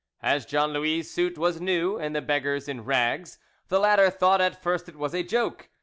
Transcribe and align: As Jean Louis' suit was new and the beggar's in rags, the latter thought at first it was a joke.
As 0.23 0.47
Jean 0.47 0.73
Louis' 0.73 1.03
suit 1.03 1.37
was 1.37 1.61
new 1.61 1.97
and 1.99 2.15
the 2.15 2.23
beggar's 2.23 2.67
in 2.67 2.83
rags, 2.85 3.37
the 3.67 3.79
latter 3.79 4.09
thought 4.09 4.41
at 4.41 4.59
first 4.59 4.89
it 4.89 4.95
was 4.95 5.13
a 5.13 5.21
joke. 5.21 5.69